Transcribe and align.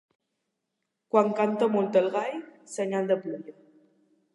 Quan 1.15 1.29
canta 1.41 1.69
molt 1.75 2.03
el 2.03 2.11
gall, 2.19 2.43
senyal 2.79 3.13
de 3.15 3.23
pluja. 3.25 3.61